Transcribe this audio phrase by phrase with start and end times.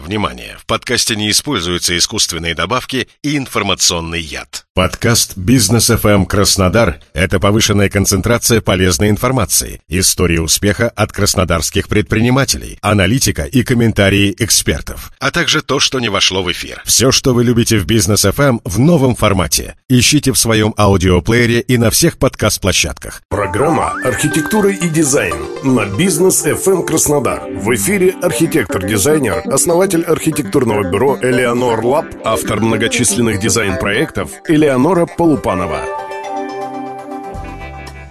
[0.00, 0.56] Внимание!
[0.58, 4.67] В подкасте не используются искусственные добавки и информационный яд.
[4.78, 13.42] Подкаст «Бизнес FM Краснодар»— это повышенная концентрация полезной информации, истории успеха от краснодарских предпринимателей, аналитика
[13.42, 16.80] и комментарии экспертов, а также то, что не вошло в эфир.
[16.84, 19.74] Все, что вы любите в «Бизнес FM в новом формате.
[19.88, 23.22] Ищите в своем аудиоплеере и на всех подкаст-площадках.
[23.28, 25.34] Программа «Архитектура и дизайн»
[25.64, 27.50] на «Бизнес FM Краснодар».
[27.50, 34.30] В эфире архитектор-дизайнер, основатель архитектурного бюро «Элеонор Лаб», автор многочисленных дизайн-проектов
[34.68, 35.80] Элеонора Полупанова.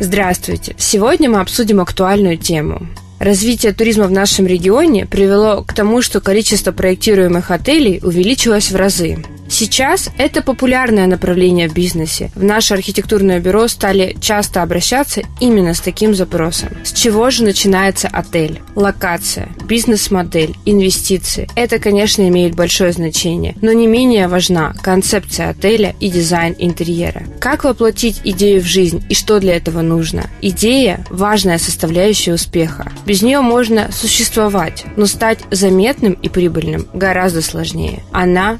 [0.00, 0.74] Здравствуйте!
[0.78, 2.86] Сегодня мы обсудим актуальную тему.
[3.18, 9.18] Развитие туризма в нашем регионе привело к тому, что количество проектируемых отелей увеличилось в разы.
[9.58, 12.30] Сейчас это популярное направление в бизнесе.
[12.36, 16.68] В наше архитектурное бюро стали часто обращаться именно с таким запросом.
[16.84, 18.62] С чего же начинается отель?
[18.76, 21.48] Локация, бизнес-модель, инвестиции.
[21.56, 27.24] Это, конечно, имеет большое значение, но не менее важна концепция отеля и дизайн интерьера.
[27.40, 30.30] Как воплотить идею в жизнь и что для этого нужно?
[30.40, 32.92] Идея– важная составляющая успеха.
[33.06, 38.04] Без нее можно существовать, но стать заметным и прибыльным гораздо сложнее.
[38.12, 38.58] Она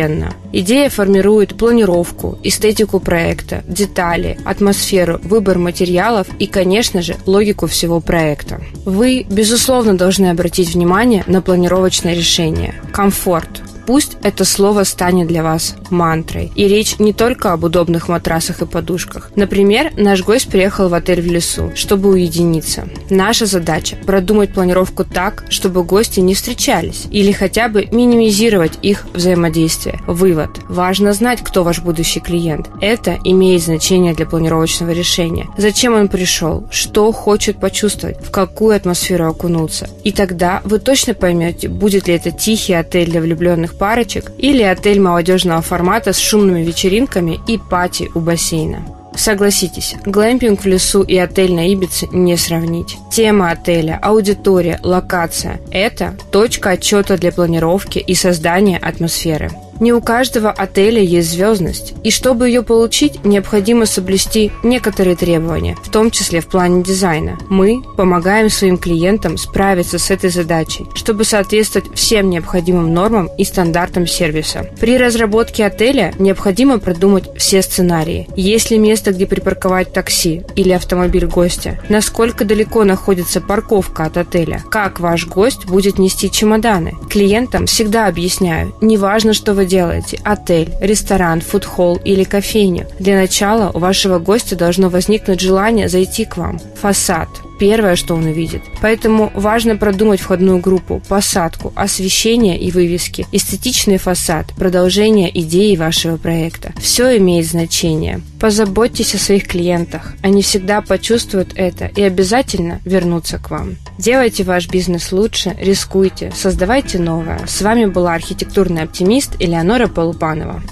[0.00, 0.34] первостепенно.
[0.52, 8.60] Идея формирует планировку, эстетику проекта, детали, атмосферу, выбор материалов и, конечно же, логику всего проекта.
[8.84, 12.74] Вы, безусловно, должны обратить внимание на планировочное решение.
[12.92, 16.52] Комфорт, Пусть это слово станет для вас мантрой.
[16.54, 19.32] И речь не только об удобных матрасах и подушках.
[19.34, 22.88] Например, наш гость приехал в отель в лесу, чтобы уединиться.
[23.10, 29.98] Наша задача– продумать планировку так, чтобы гости не встречались, или хотя бы минимизировать их взаимодействие.
[30.06, 30.50] Вывод.
[30.68, 32.70] Важно знать, кто ваш будущий клиент.
[32.80, 35.48] Это имеет значение для планировочного решения.
[35.58, 36.68] Зачем он пришел?
[36.70, 38.24] Что хочет почувствовать?
[38.24, 39.88] В какую атмосферу окунуться?
[40.04, 45.00] И тогда вы точно поймете, будет ли это тихий отель для влюбленных парочек или отель
[45.00, 48.82] молодежного формата с шумными вечеринками и пати у бассейна.
[49.16, 52.96] Согласитесь, глэмпинг в лесу и отель на Ибице не сравнить.
[53.10, 59.50] Тема отеля, аудитория, локация– это точка отчета для планировки и создания атмосферы.
[59.80, 65.90] Не у каждого отеля есть звездность, и чтобы ее получить, необходимо соблюсти некоторые требования, в
[65.90, 67.38] том числе в плане дизайна.
[67.48, 74.06] Мы помогаем своим клиентам справиться с этой задачей, чтобы соответствовать всем необходимым нормам и стандартам
[74.06, 74.68] сервиса.
[74.78, 78.28] При разработке отеля необходимо продумать все сценарии.
[78.36, 81.80] Есть ли место, где припарковать такси или автомобиль гостя?
[81.88, 84.62] Насколько далеко находится парковка от отеля?
[84.70, 86.96] Как ваш гость будет нести чемоданы?
[87.08, 92.86] Клиентам всегда объясняю, неважно, что вы делаете– отель, ресторан, фудхолл или кофейню.
[92.98, 96.60] Для начала у вашего гостя должно возникнуть желание зайти к вам.
[96.80, 97.28] Фасад–
[97.60, 98.62] первое, что он увидит.
[98.80, 106.72] Поэтому важно продумать входную группу, посадку, освещение и вывески, эстетичный фасад, продолжение идеи вашего проекта.
[106.80, 108.22] Все имеет значение.
[108.40, 110.14] Позаботьтесь о своих клиентах.
[110.22, 113.76] Они всегда почувствуют это и обязательно вернутся к вам.
[113.98, 117.40] Делайте ваш бизнес лучше, рискуйте, создавайте новое.
[117.46, 120.62] С вами была архитектурный оптимист Элеонора Полупанова.